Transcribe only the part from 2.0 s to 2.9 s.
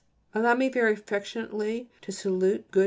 to salute good M.